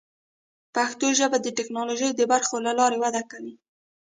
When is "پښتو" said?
0.75-1.05